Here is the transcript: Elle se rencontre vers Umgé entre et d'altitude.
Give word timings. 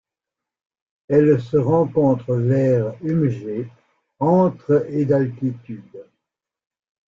Elle 1.09 1.39
se 1.39 1.57
rencontre 1.57 2.33
vers 2.33 2.95
Umgé 3.03 3.69
entre 4.17 4.87
et 4.89 5.05
d'altitude. 5.05 6.07